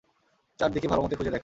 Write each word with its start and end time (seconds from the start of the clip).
চারদিকে 0.59 0.87
ভালোমতো 0.87 1.15
খুঁজে 1.15 1.31
দেখ। 1.31 1.39